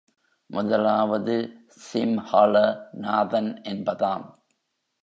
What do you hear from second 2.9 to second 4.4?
நாதன் என்பதாம்.